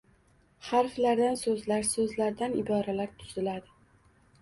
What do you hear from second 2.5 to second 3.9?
iboralar tiziladi